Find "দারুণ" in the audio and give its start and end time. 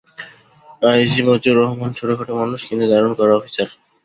2.91-3.11